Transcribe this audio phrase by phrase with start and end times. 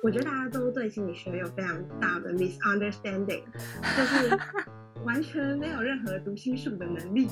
[0.00, 3.42] 我觉得大家都对心理学有非常大的 misunderstanding，
[3.96, 4.38] 就是
[5.04, 7.28] 完全没有任何读心术的能力。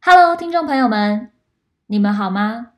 [0.00, 1.32] Hello，听众朋友们，
[1.86, 2.74] 你们好吗？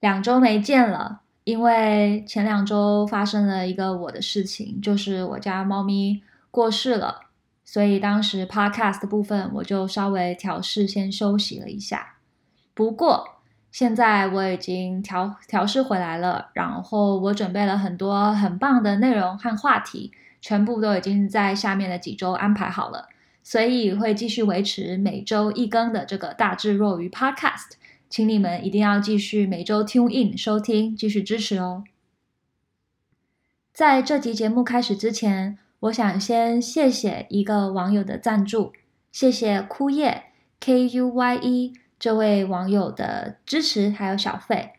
[0.00, 7.25] 两周没见了，因为前两周发生了一个我的事情，就是我家猫咪过世了。
[7.66, 12.14] 所以当时 podcast 的部分我就稍微调试，先休息了一下。
[12.72, 13.40] 不过
[13.72, 23.08] 现在我已经调调试回来了，然后我准备了很多很棒的内容和话题，全部都已经在下面的几周安排好了，
[23.42, 27.72] 所以会继续维持每周一更的这个大智若愚 podcast，
[28.08, 31.82] 请你们一定要继续每周 tune in 收听，继续支持哦。
[33.72, 38.72] 在这集节目开始之前，我想先谢谢一个网友的赞助，
[39.12, 40.24] 谢谢枯叶
[40.58, 44.72] K U Y E 这位网友的支持还有小费。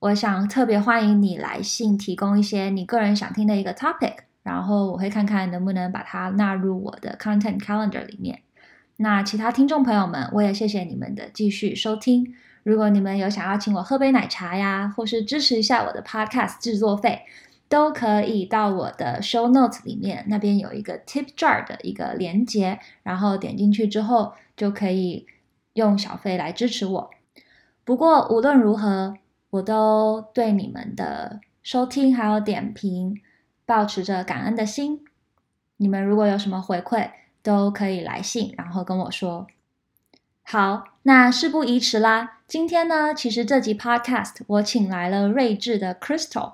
[0.00, 8.40] 我想特别欢迎你来信提供一些你个人想听的一个 topic，然后我会看看能不能把它纳入我的 content calendar 里面。
[8.96, 12.34] 那其他听众朋友们，我也谢谢你们的继续收听。
[12.64, 17.22] 如果你们有想要请我喝杯奶茶呀，或是支持一下我的 podcast 制作费。
[17.68, 25.26] 都可以到我的 show notes 里面，那边有一个 tip jar 的一个连接，然后点进去之后就可以
[25.72, 27.10] 用小费来支持我。
[27.84, 29.14] 不过无论如何，
[29.50, 33.20] 我都对你们的收听还有点评
[33.66, 35.04] 抱持着感恩的心。
[35.78, 37.10] 你们如果有什么回馈，
[37.42, 39.46] 都可以来信，然后跟我说。
[40.42, 42.38] 好，那事不宜迟啦。
[42.46, 46.52] 今天呢，其实这集 podcast 我请来了睿智的 Crystal。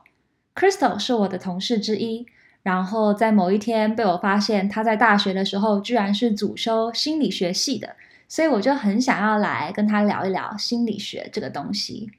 [0.61, 2.27] Crystal 是我的同事之一，
[2.63, 7.97] 然后在某一天被我发现他在大学的时候居然是主修心理学系的，
[8.29, 12.11] 所以我就很想要来跟他聊一聊心理学这个东西。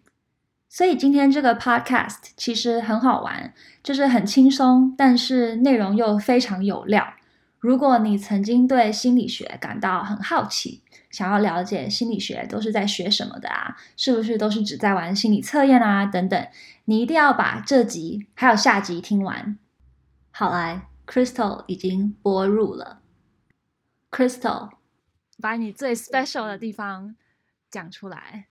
[0.67, 7.13] 所以今天这个 podcast 其实很好玩，就是很轻松，但是内容又非常有料。
[7.59, 13.75] 如果你曾经对心理学感到很好奇，想要了解心理学都是在学什么的啊？
[13.97, 16.05] 是不是都是只在玩心理测验啊？
[16.05, 16.47] 等等，
[16.85, 19.57] 你一定要把这集还有下集听完。
[20.31, 23.01] 好来，Crystal 已经播入了。
[24.09, 24.71] Crystal，
[25.39, 27.15] 把你最 special 的地方
[27.69, 28.47] 讲出来。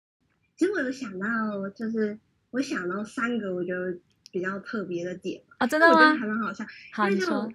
[0.57, 2.19] 其实我有想到，就是
[2.51, 3.97] 我想到三个我觉得
[4.33, 5.95] 比较特别的点啊、哦，真的吗？
[5.95, 6.65] 我觉得还蛮好笑。
[6.93, 7.49] 好，你说。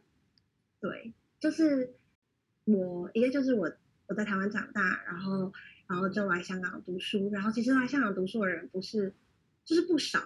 [0.80, 1.94] 对，就是
[2.64, 3.70] 我一个就是我。
[4.08, 5.52] 我在台湾长大，然后，
[5.88, 7.30] 然后就来香港读书。
[7.32, 9.14] 然后，其实来香港读书的人不是，
[9.66, 10.20] 就是不少，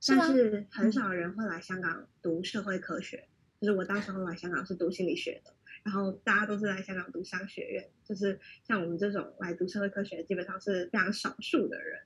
[0.00, 3.28] 是但是很少人会来香港读社会科学。
[3.60, 5.54] 就是我当时候来香港是读心理学的，
[5.84, 7.88] 然后大家都是来香港读商学院。
[8.04, 12.00] 就是像我们这种来读社会科学，基本上是非常少数的人。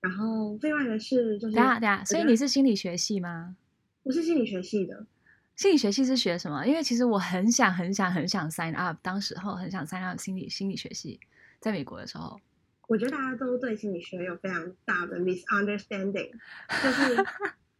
[0.00, 3.56] 然后，另外的是，就是对啊对啊，所以你是心理学系吗？
[4.02, 5.06] 我是心理学系的。
[5.56, 6.66] 心理学系是学什么？
[6.66, 11.20] 因为其实我很想、很想、很想 sign up，当时候很想 sign up 心理心理学系，
[11.60, 12.40] 在美国的时候。
[12.88, 16.32] 我觉得大家都对心理学有非常大的 misunderstanding，
[16.82, 17.24] 就是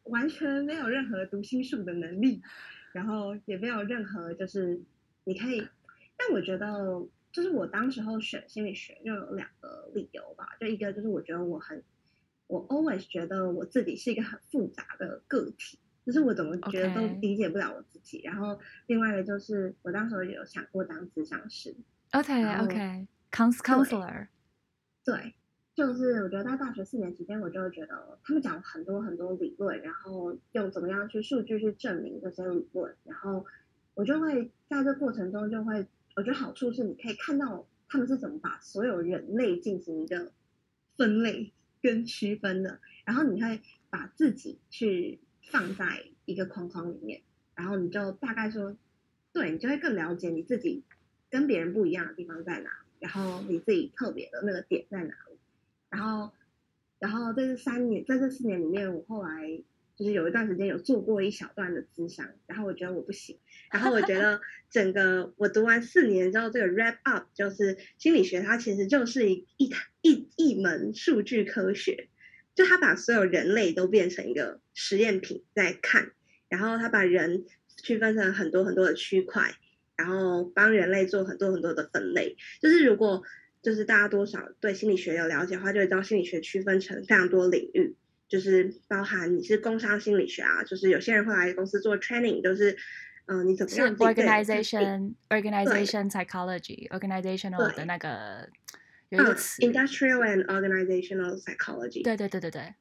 [0.05, 2.41] 完全没有任何读心术的能力，
[2.93, 4.81] 然后也没有任何就是
[5.25, 5.67] 你可以。
[6.17, 11.83] 但我觉得，就是我当时候选心理学就有两个理由吧，就一个就是我觉得我很，
[12.47, 15.79] 我 always 觉得我自己是一个很复杂的个体。
[16.05, 21.75] 就是我怎么觉得都理解不了我自己.然后另外一个就是我当时有想过当咨商师
[22.13, 24.27] ，OK OK，counselor，
[25.03, 25.35] 对，
[25.75, 33.47] 就是我觉得在大学四年期间，我就会觉得他们讲了很多很多理论，然后用怎么样去数据去证明这些理论，然后
[33.95, 40.33] 我就会在这过程中就会，我觉得好处是你可以看到他们是怎么把所有人类进行一个
[40.99, 45.21] 分类跟区分的，然后你会把自己去。
[45.51, 47.23] 放在一个框框里面，
[47.55, 48.77] 然后你就大概说，
[49.33, 50.83] 对，你就会更了解你自己
[51.31, 55.39] 跟别人不一样的地方在哪，然后你自己特别的那个点在哪里。
[55.91, 56.33] 然后，
[56.99, 59.63] 然后在这三年，在这四年里面，我后来
[59.95, 63.39] 就是有一段时间有做过一小段的咨商，然后我觉得我不行，
[63.71, 64.41] 然后我觉得
[64.71, 72.09] 整个我读完四年之后，这个 wrap up 就是心理学，它其实就是一一一一门数据科学。
[72.55, 76.13] 就他把所有人类都变成一个实验品在看，
[76.49, 77.45] 然后他把人
[77.83, 79.55] 区分成很多很多的区块，
[79.97, 82.37] 然后帮人类做很多很多的分类。
[82.61, 83.23] 就是如果
[83.63, 87.97] 就是大家多少对心理学有了解的话，就会知道心理学区分成非常多领域，
[88.29, 92.77] 就是包含你是工商心理学啊，就是有些人会来公司做 training，就是
[93.27, 98.49] 嗯、呃，你怎么样是 organization organization psychology organizational 的那个
[99.11, 102.03] 有一个词、嗯、industrial and organizational psychology。
[102.03, 102.75] 对对对对对。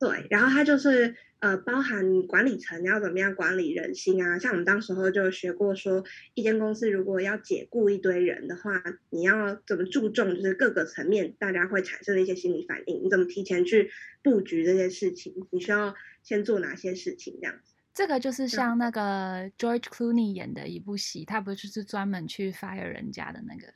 [0.00, 4.38] 对，然后它就是呃，包含管理层要怎么样管理人心啊。
[4.38, 6.04] 像我们当时候就学过说，
[6.34, 8.80] 一间公司如果要解雇一堆人的话，
[9.10, 13.90] 你要怎么注重就是各个层面大家会产生的一些心理反应，你怎么提前去
[14.22, 15.34] 布局这些事情？
[15.50, 15.92] 你需要
[16.22, 17.36] 先做哪些事情？
[17.42, 17.74] 这样子。
[17.92, 23.66] 这个就是像那个 George Clooney 演的一部戏，他不就是专门去 fire 人家的那个？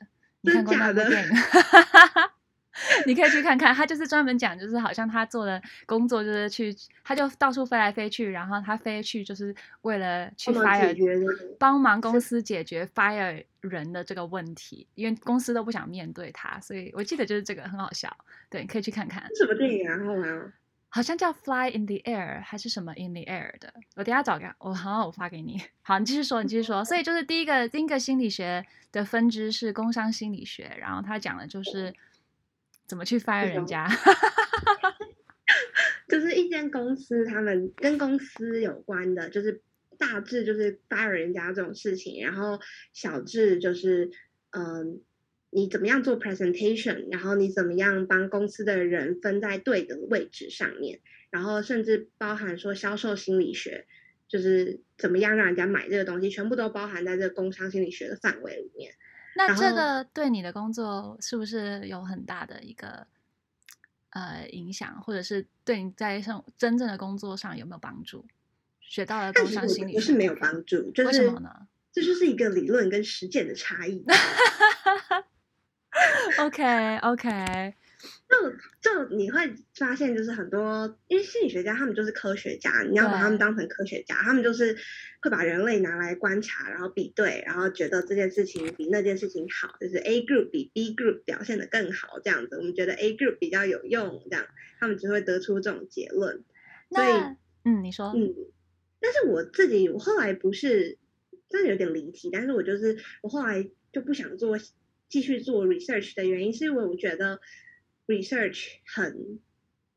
[0.43, 1.29] 你看过那部电影？
[3.05, 18.11] 你可以去看看，他就是专门讲，就是好像他做的工作就是去，他就到处飞来飞去，然后他飞去就是为了去 fire，帮忙公司解决 fire 人的这个问题，因为公司都不想面对他，所以我记得就是这个很好笑，
[18.49, 19.23] 对，可以去看看。
[19.37, 19.97] 什么电影啊？
[20.03, 20.53] 好玩
[20.93, 25.59] 好像叫 Fly in the Air 还是什么 in the Air 的，我等下找个，我好好我发给你。
[25.81, 26.85] 好，你继续说，你继续说。
[26.85, 31.93] 所以就是第一个第一个心理学的分支是工商心理学，然后他讲的就是。
[32.85, 33.87] 怎么去 fire 人家？
[36.09, 39.61] 就是一间公司，他们跟公司有关的，就是
[39.97, 42.59] 大致就是 fire 人家这种事情，然后
[42.91, 44.11] 小至就是
[44.51, 45.01] 嗯，
[45.53, 53.85] 你怎么样做 presentation，然后你怎么样帮公司的人分在对的位置上面，然后甚至包含说销售心理学，
[54.27, 58.93] 就是怎么样让人家买这个东西，全部都包含在这个工商心理学的范围里面。
[59.35, 63.07] 那这个对你的工作是不是有很大的一个
[64.11, 68.25] 呃影响，或者是对你在上真正的工作上有没有帮助？
[68.79, 71.49] 学到了工商心理学是没有帮助，就是，为什么呢？
[71.91, 74.03] 这就是一个理论跟实践的差异。
[76.45, 77.73] OK OK。
[78.27, 78.35] 就
[78.81, 84.75] 就你会发现，就是很多因为心理学家他们就是科学家，你要把他们当成科学家，他们就是
[85.21, 92.57] 会把人类拿来观察，然后比对，然后觉得这件事情比那件事情好，就是 A group 比 B group 表现的更好这样子。
[92.57, 94.45] 我们觉得 A group 比较有用，这样
[94.81, 96.43] 他们就会得出这种结论。
[96.89, 97.07] 所以，
[97.63, 98.35] 嗯，你说，嗯，
[98.99, 100.97] 但是我自己我后来不是，
[101.47, 104.57] 真的有点离题，但是我就是我后来就不想做
[105.13, 107.39] 继续做 research 的原因，是因为我觉得。
[108.05, 109.39] research 很，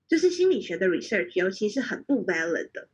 [0.07, 2.89] 就是心理学的 research，尤其是很不 valid 的，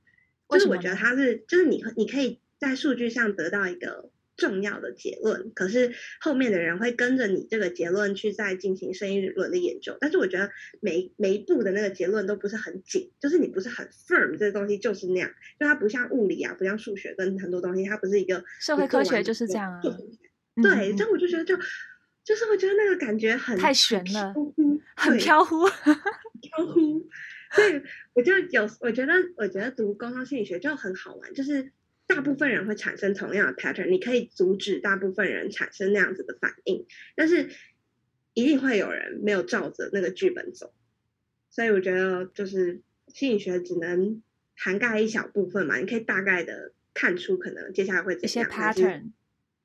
[0.49, 15.31] 就是我觉得它是，就是你你可以在数据上得到一个重要的结论，可是后面的人会跟着你这个结论去再进行深一轮的研究，但是我觉得每每一步的那个结论都不是很紧，就是你不是很 firm，这个东西就是那样，
[15.61, 19.83] 就它不像物理啊，不像数学跟很多东西，它不是一个社会科学就是这样啊，
[20.63, 21.59] 对，这、嗯、我就觉得就。
[22.25, 24.33] 就是我觉得那个感觉很太悬了，
[24.97, 27.09] 很飘忽，飘忽。
[27.51, 27.83] 所以
[28.15, 31.35] 我就有，我觉得，我觉得读工商心理学就很好玩。
[31.35, 31.73] 就是
[32.07, 36.87] 大部分人会产生同样的 pattern，你可以阻止大部分人产生那样子的反应，
[37.17, 37.51] 但是
[38.35, 40.73] 一定会有人没有照着那个剧本走。
[41.51, 44.23] 所以我觉得，就是心理学只能
[44.57, 48.29] 涵盖一小部分嘛，你可以大概的看出可能接下来会怎样。
[48.29, 49.11] 一些 pattern，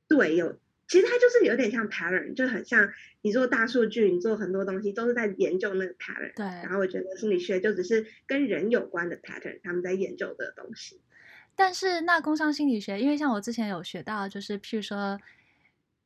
[0.10, 0.60] 对，有。
[0.88, 2.90] 其实它就是有点像 pattern，就很像
[3.22, 6.34] 你做大数据，你做很多东西都是在研究那个 pattern。
[6.34, 6.46] 对。
[6.46, 11.02] 然后我觉得心理学就只是跟人有关的 pattern，他们在研究的东西。
[11.56, 15.20] 但是那工商心理学，因为像我之前有学到，就是譬如说，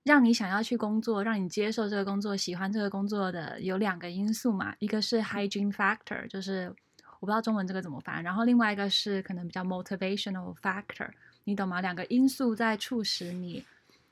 [0.03, 6.73] 让你想要去工作，让你接受这个工作，喜欢这个工作的有两个因素嘛，一个是 hygiene factor，就是
[7.19, 11.09] 我不知道中文这个怎么翻，然后另外一个是可能比较 motivational factor，
[11.43, 11.81] 你懂吗？
[11.81, 13.63] 两个因素在促使你。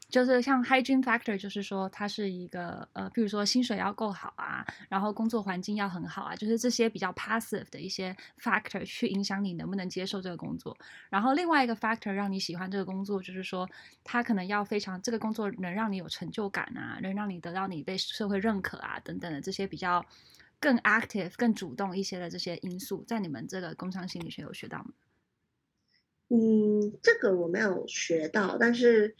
[0.09, 10.75] 就是像 hygiene factor，就是说它是一个呃，比如说薪水要够好啊，然后工作环境要很好啊，就是这些比较 passive 的一些 factor 去影响你能不能接受这个工作。
[11.09, 13.69] 然后另外一个 factor 让你喜欢这个工作，就是说
[14.03, 20.03] 它可能要非常这个工作能让你有成就感啊，能让你得到你被社会认可啊等等的这些比较
[20.59, 24.91] 更 active、更主动一些的这些因素，在你们这个工商心理学有学到吗？
[26.29, 29.15] 嗯，这个我没有学到，但是。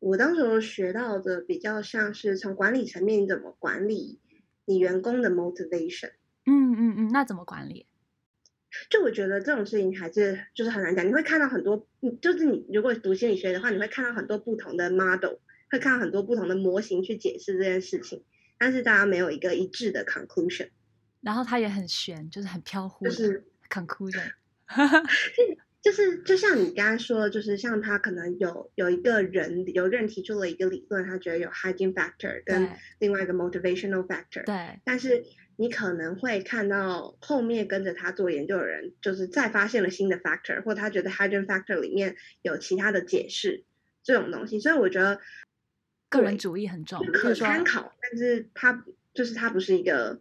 [0.00, 4.20] 我当时学到的比较像是从管理层面，你怎么管理
[4.64, 6.12] 你员工的 motivation。
[6.46, 7.86] 嗯嗯嗯，那怎么管理？
[8.90, 11.06] 就我觉得这种事情还是就是很难讲。
[11.06, 11.88] 你会看到很多，
[12.20, 15.38] 就是你如果读心理学的话，你会看到很多不同的 model，
[15.70, 18.24] 会看到很多不同的模型去解释这件事情，
[18.58, 20.68] 但是大家没有一个一致的 conclusion。
[21.20, 24.30] 然后它也很悬，就是很飘忽的，就是 conclusion。
[25.80, 32.68] 就是就像你刚刚说的，就是像他可能有有一个人有人提出了一个理论，他觉得有 hygiene factor 跟
[32.98, 34.44] 另外一个 motivational factor。
[34.44, 34.80] 对。
[34.84, 35.24] 但是
[35.56, 43.64] 你可能会看到后面跟着他做研究的人，就是再发现了新的 factor，或他觉得 hydrogen factor 里面有其他的解释
[44.02, 44.58] 这种东西。
[44.58, 45.20] 所以我觉得
[46.08, 50.20] 个人主义很重，可参考，但是它就是它不是一个。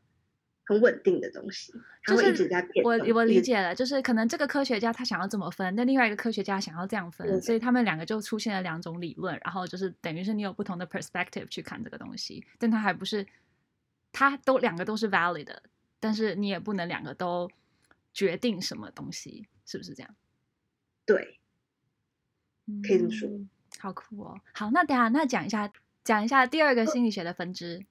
[0.68, 2.84] 很稳定的东西，它会一直在变。
[2.84, 13.26] 我我理解了，就是可能这个科学家他想要这么分，那另外一个科学家想要这样分，所以他们两个就出现了两种理论，然后就是等于是你有不同的 perspective 去看这个东西，但它还不是，
[14.12, 15.64] 它都两个都是 valid 的，
[16.02, 17.50] 但是你也不能两个都
[18.14, 20.16] 决定什么东西，是不是这样？
[21.06, 21.40] 对，
[22.86, 23.30] 可以这么说。
[23.30, 24.42] 嗯，好酷哦！
[24.54, 25.72] 好，那等下那讲一下，
[26.04, 27.86] 讲一下第二个心理学的分支。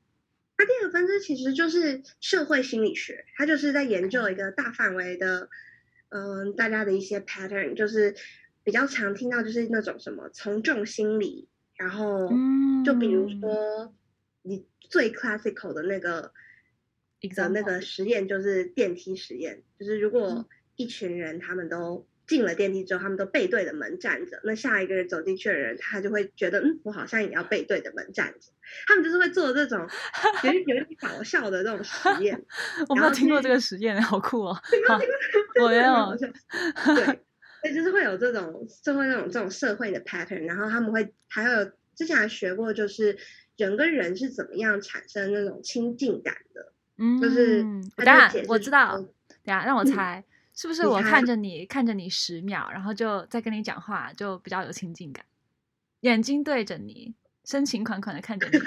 [0.56, 5.48] 它第二个分支其实就是社会心理学，它就是在研究一个大范围的，
[6.08, 8.14] 嗯，大家的一些 pattern，就是
[8.64, 12.28] 比较常听到就是那种什么从众心理，然后
[12.84, 13.94] 就比如说
[14.42, 16.32] 你最 classical 的那个
[17.34, 22.06] 的那个实验就是电梯实验，就是如果一群人他们都。
[22.26, 24.40] 进了电梯之后，他们都背对着门站着。
[24.42, 28.50] 那下一个人走进去的人，他就会觉得，嗯，我好像也要背对着门站着。
[28.88, 29.78] 他们就是会做这种
[30.42, 32.44] 有有点搞笑的这种实验。
[32.88, 34.56] 我没有听过这个实验，好酷哦！
[35.62, 36.16] 我没有。
[36.16, 40.46] 对，所以就是会有这种，社会那种这种社会的 pattern。
[40.46, 43.16] 然后他们会还有之前还学过，就是
[43.56, 46.72] 人跟人是怎么样产生那种亲近感的。
[46.98, 47.62] 嗯，就是
[47.96, 49.08] 等下我知道，等
[49.46, 50.24] 下让我猜。
[50.26, 55.24] 嗯是不是我看着你，你看着你十秒，然后就再跟你讲话，就比较有亲近感？
[56.00, 58.58] 眼睛对着你，深情款款的看着你。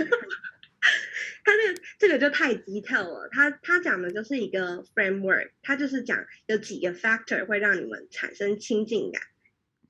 [1.44, 3.28] 他这个这个就太 detail 了。
[3.32, 9.24] 他他讲的就是一个 framework，他就是讲有几个 factor 会让你们产生亲近感。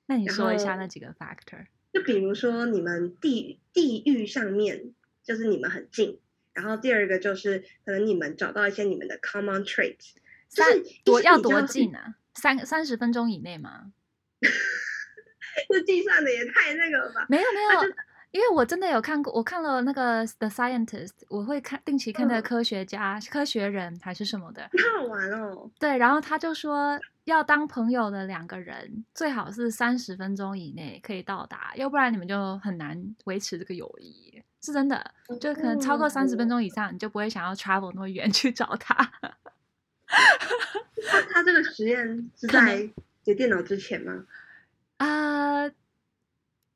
[0.06, 1.66] 那你说一下那几个 factor？
[1.92, 6.22] 就比如说你们地地域上面就是你们很近，
[6.54, 10.14] 然后第二个就是可能你们找到一些你们的 common traits。
[10.50, 10.68] 三
[11.06, 12.16] 多要多近啊？
[12.36, 13.92] 三三十分钟以内吗？
[15.70, 17.26] 这计算的也太那个了吧？
[17.30, 17.94] 没有没有，
[18.32, 25.70] 因为我真的有看过，我看了那个 The Scientist，我会看定期看那个科学家、嗯、科学人还是什么的，太好玩哦。
[25.80, 34.42] 对，然后他就说，要当朋友的两个人最好是三十分钟以内可以到达，要不然你们就很难维持这个友谊。
[34.62, 39.12] 是真的，就可能超过三十分钟以上，你就不会想要 travel 那么远去找他。
[41.08, 42.90] 他 他这个实验是在
[43.24, 44.26] 写电脑之前吗？
[44.98, 45.72] 啊、呃，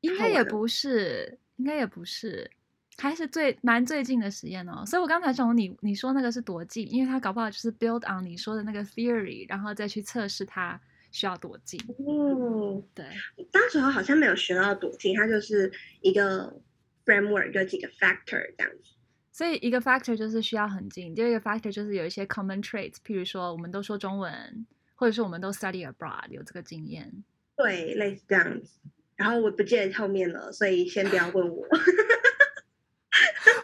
[0.02, 2.50] 应该也不是，应该也不是，
[2.98, 4.86] 还是最蛮最近的实验哦。
[4.86, 10.80] 所以我刚才从你你说那个是多近，因为他搞不好就是 build on 你说的那个 theory，然后再去测试它
[11.12, 11.80] 需要多近。
[12.06, 13.06] 哦，对，
[13.52, 15.72] 当时候好像没有学到多近，它就是
[16.02, 16.62] 一个
[17.06, 18.94] framework，有几个 factor 这样子。
[19.34, 27.24] 所以一个 factor 就是需要很近，第二个 factor 就是有一些 common traits，譬如说我们都说中文，或者是我们都 study abroad，有这个经验。
[27.56, 28.78] 对，类似这样子。
[29.16, 31.68] 然后我不记得后面了，所以先不要问我。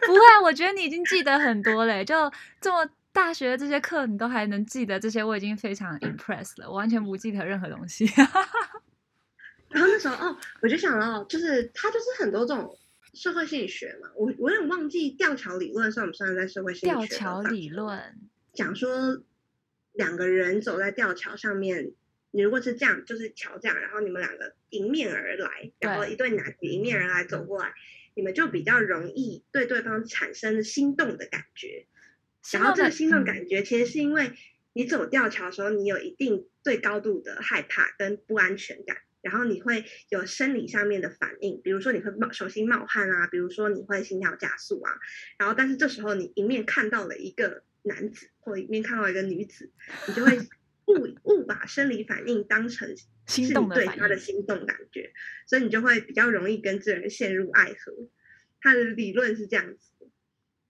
[0.06, 6.68] 不会啊，我觉得你已经记得很多嘞，就这么大学这些课你都还能记得这些，我已经非常 impressed 了。
[6.68, 8.06] 我完全不记得任何东西。
[9.70, 12.76] 然后那时候哦，我就想到，就是它就是很多这种。
[13.12, 17.08] 社会心理学嘛，我我有点忘记吊桥理论算不算在社会心理学？
[17.08, 18.16] 吊桥理论
[18.52, 19.22] 讲说
[19.92, 21.92] 两个人走在吊桥上面，
[22.30, 27.72] 你如果是这样，就是桥这样，然后你们两个迎面而来，然后一对男女迎面而来走过来，
[28.14, 31.86] 你们就比较容易对对方产生心动的感觉。
[32.52, 34.32] 然后这个心动感觉其实是因为
[34.72, 38.98] 你走吊桥的时候，你有一定对高度的害怕跟不安全感。
[39.22, 44.92] 然后你会有生理上面的反应，比如说你会冒手心冒汗啊，比如说你会心跳加速啊。
[45.38, 49.70] 然后，但是这时候你迎面看到了一个男子，或迎面看到一个女子，
[50.08, 50.38] 你就会
[50.86, 52.96] 误误把生理反应当成
[53.26, 55.12] 是你对他的心动感觉，
[55.46, 58.08] 所以你就会比较容易跟这人陷入爱河。
[58.60, 60.10] 他的理论是这样子，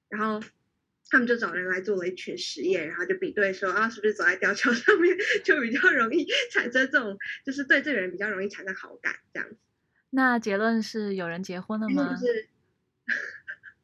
[0.08, 0.46] 然后。
[1.10, 9.56] 他们就找人来做了一群实验，然后就比对说啊，是不是走在吊桥 上面就比较容易产生这种，就是对这个人比较容易产生好感这样子。
[10.10, 12.14] 那结论是有人结婚了吗？
[12.14, 12.46] 就是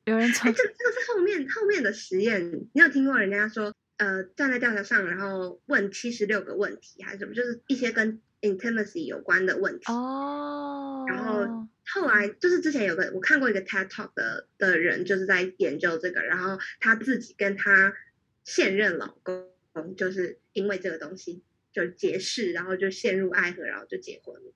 [0.05, 11.67] 有人从、欸、这这个是后面后面的实验，你有听过人家说呃站在吊桥上，然后问七十六个问题还是什么，就是一些跟 intimacy 有关的问题哦，然后。
[11.89, 17.95] 后来就是之前有个我看过一个 TED Talk 的的人，就是在研究这个，然后他自己跟他
[18.43, 24.53] 现任老公就是因为这个东西就结识，然后就陷入爱河，然后就结婚了。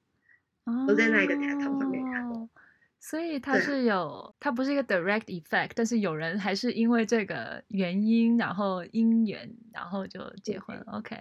[0.88, 2.50] 我在那个 TED Talk 上面看过。
[2.98, 10.76] 所以它是有，它不是一个 direct effect，但是有人还是因为这个原因，然后因缘，然后就结婚。
[10.88, 11.16] OK，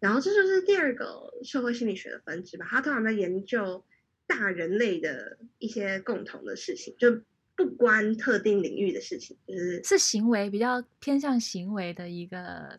[0.00, 2.66] 然后这就是第二个社会心理学的分支吧。
[2.68, 3.84] 他通常在研究
[4.26, 7.22] 大人类的一些共同的事情，就
[7.56, 12.78] 不关特定领域的事情，就是是行为比较偏向行为的一个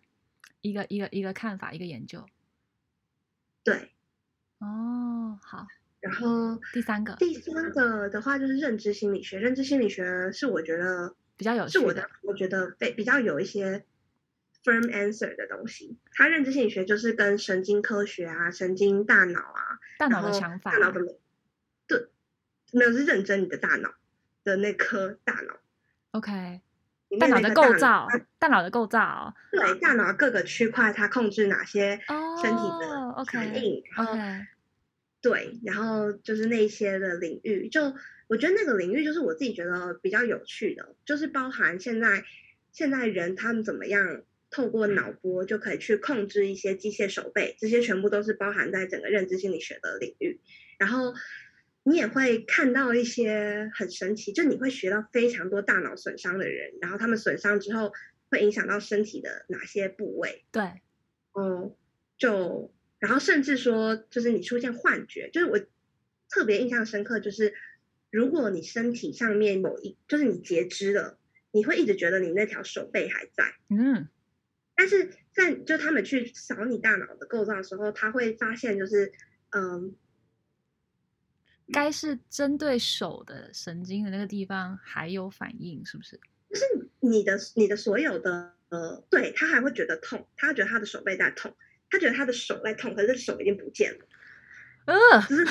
[0.61, 2.25] 一个一个一个看法，一个研究。
[3.63, 3.91] 对，
[4.59, 5.67] 哦，好。
[5.99, 9.37] 然后第三个，第三个的话就是认知心理学。
[9.37, 13.83] 认知心理学是我觉得比较有趣，是我的，我觉得被比较有一些
[14.69, 15.97] firm answer 的东西。
[16.11, 21.01] 它认知心理学就是跟神经科学啊、神经大脑啊、大脑的想法、大脑的
[21.87, 22.07] 对，
[22.71, 23.93] 没有是认真你的大脑
[24.43, 25.55] 的那颗大脑。
[26.11, 26.61] OK，
[27.19, 28.07] 大脑的构造，
[28.37, 31.99] 大脑的构造，对，大脑各个区块它控制哪些
[32.41, 34.47] 身体的反应，OK。
[35.21, 37.93] 对，然后就是那些的领域，就
[38.27, 42.23] 我觉得那个领域就是我自己觉得比较有趣的，就是包含现在
[42.71, 50.39] 现在人他们怎么样透过脑波就可以去控制一些机械手背，这些全部都是包含在整个认知心理学的领域。
[50.77, 51.13] 然后
[51.83, 57.93] 你也会看到一些很神奇，就你会学到非常多大脑损伤的人，然后他们损伤之后
[58.29, 60.45] 会影响到身体的哪些部位？
[60.51, 60.63] 对，
[61.33, 61.75] 哦，
[62.17, 62.73] 就。
[62.99, 65.57] 然后甚至说，就是你出现幻觉，就是我
[66.27, 67.53] 特别印象深刻，就是
[68.11, 71.17] 如果你身体上面某一，就是你截肢了，
[71.51, 74.09] 你会一直觉得你那条手背还在，嗯，
[74.79, 79.11] 但是在就他们去扫你大脑的构造的时候，他会发现就是，
[79.49, 79.93] 嗯，
[81.73, 86.17] 该是针对手的神经的那个地方还有反应，是不是？
[86.49, 86.63] 就是
[87.01, 91.53] 你的你的所有的呃，对，他还会觉得痛，他觉得他的手背在痛。
[91.89, 94.05] 他觉得他的手在痛，可是手已经不见了。
[94.85, 95.45] 嗯、呃，就是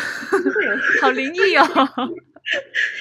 [0.51, 1.65] 会有好灵异哦。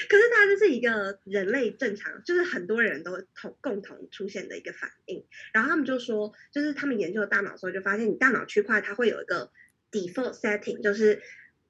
[0.08, 5.24] 可是它就是一个人类正常，就是很多人都同共同出现的一个反应。
[5.54, 9.50] 然后他们就说，就是他们研究大脑的时候，就发现你大脑区块它会有一个
[9.90, 11.22] default setting，就是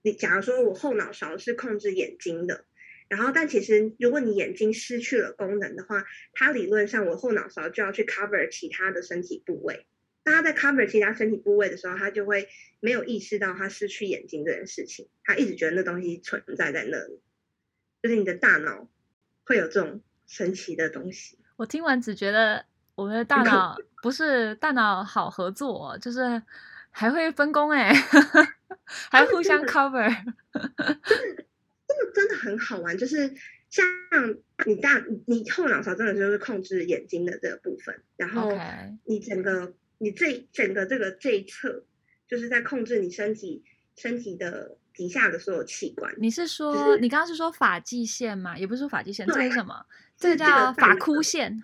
[0.02, 2.64] 你假如说我后脑勺是控制眼睛的，
[3.08, 9.86] 然后但其实如果你眼睛失去了功能的话，它理论上我后脑勺就要去 cover 其他的身体部位。
[10.28, 12.48] 当他在 cover 其他身体部位的时候，他就会
[12.80, 15.08] 没有意识到他失去眼睛这件事情。
[15.24, 17.22] 他一直觉得那东西存在在那里，
[18.02, 18.90] 就是你的大脑
[19.44, 21.38] 会有这种神奇的东西。
[21.56, 26.42] 我听完只觉得我们的大脑不是大脑好合作，就是
[26.90, 27.90] 还会分工哎，
[29.10, 30.14] 还互相 cover，
[30.52, 30.94] 真的
[31.86, 32.98] 真的真的很好玩。
[32.98, 33.34] 就是
[33.70, 33.86] 像
[34.66, 38.52] 你大你后脑勺真的就是控制眼睛的这个部分，然后
[39.04, 39.72] 你整个。
[39.98, 41.84] 你这整个这个这一侧，
[42.26, 43.64] 就是在控制你身体
[43.96, 46.14] 身体的底下的所有器官。
[46.18, 48.56] 你是说，就是、你刚刚是说发际线吗？
[48.56, 49.84] 也不是说发际线，这是什么？
[50.16, 51.62] 这个叫发箍线。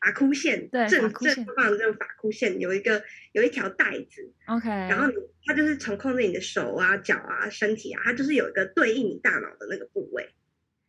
[0.00, 1.10] 发箍线，对，正。
[1.14, 4.30] 正方的这个发箍线有一个有一条带子。
[4.46, 4.68] OK。
[4.68, 5.14] 然后你
[5.46, 10.30] 它就是从控制你的手啊、脚啊、身体啊，它就是有一个对应你大脑的那个部位。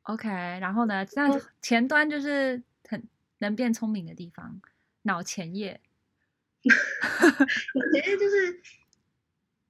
[0.04, 0.28] OK。
[0.30, 4.60] 然后呢，那前端就是很能变聪明的地方，
[5.04, 5.80] 脑前叶。
[7.76, 8.60] 我觉得就是，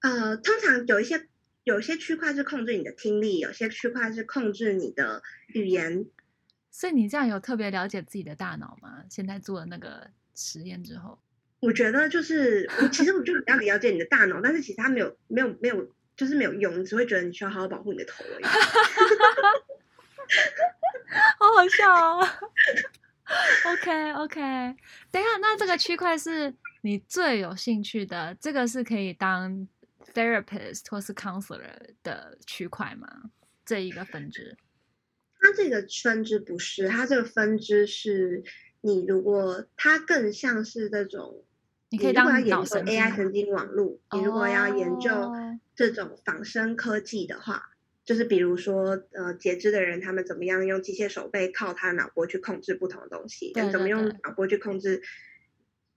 [0.01, 1.27] 呃，通常有一些
[1.63, 6.05] 有一些区块是控制你的听力，有些区块是控制你的语言。
[6.71, 9.03] 所以你这样有特别了解自己的大脑吗？
[9.09, 11.19] 现在做了那个实验之后，
[11.59, 18.43] 我觉得就是，我其实我就比较了解你的大脑，但是其实它没有没有没有，就是没有用，你只会觉得你需要好好保护你的头而已。
[21.39, 22.27] 好好笑哦。
[23.65, 24.39] OK OK，
[25.11, 26.53] 等一下，那这个区块是
[26.85, 29.67] 你最有兴趣的，这个是可以当
[30.13, 33.31] therapist 或是 counselor 的区块吗？
[33.65, 34.55] 这一个分支？
[35.39, 38.43] 它这个分支不是，它这个分支是
[38.81, 41.43] 你如果它更像是这种，
[41.89, 45.33] 你可以当研究 AI 神经网络，你如果要研究
[45.75, 47.71] 这种仿生科技的话。
[48.03, 53.51] 就是比如说，呃，截肢的人他们怎么样用机械手背靠他的脑波去控制不同的东西？
[53.53, 55.01] 对对对，怎么用脑波去控制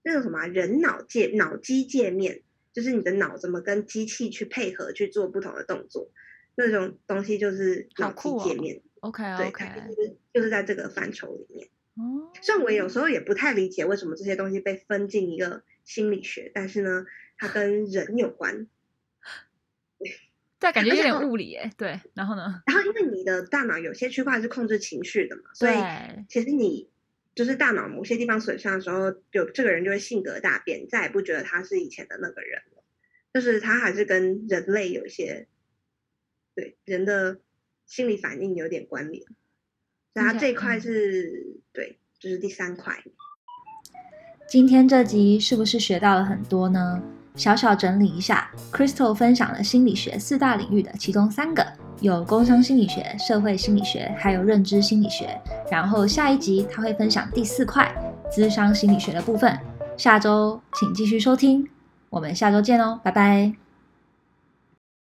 [0.03, 2.41] 那种什么、啊、人脑界脑机界面？
[2.71, 6.11] 就是你的脑怎么跟机器去配合去做不同的动作？
[6.55, 8.81] 那种东西就是脑机界面。
[9.01, 11.67] 哦、OK OK，对，就是就是在这个范畴里面。
[11.95, 17.05] 哦，虽然我有时候也不太理解为什么这些东西被分进一个心理学，但是呢，
[17.37, 18.67] 它跟人有关。
[20.59, 22.61] 但感觉有点物理哎，对，然后呢？
[22.65, 25.75] 然后因为你的大脑有些区块是控制情绪的嘛，所以
[26.27, 26.88] 其实你
[27.39, 32.83] 就是大脑某些地方损伤的时候，有这个人就会性格大变，再也不觉得他是以前的那个人了。
[33.33, 35.47] 就是他还是跟人类有一些
[36.53, 37.39] 对人的
[37.85, 39.23] 心理反应有点关联。
[40.13, 43.01] 然后这一块是对，就是第三块。
[44.45, 47.01] 今天这集是不是学到了很多呢？
[47.35, 51.65] 小小整理一下，Crystal 分享了心理学四大领域的其中三个，
[52.01, 55.39] 有工商心理学、社会心理学，还有认知心理学。
[55.69, 57.91] 然后下一集他会分享第四块，
[58.31, 59.57] 咨商心理学的部分。
[59.97, 61.67] 下周请继续收听，
[62.09, 63.68] 我们下周见哦，拜拜。